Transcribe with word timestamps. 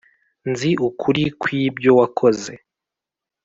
nzi 0.49 0.71
ukuri 0.87 1.23
kwibyo 1.41 1.91
wakoze 1.99 2.53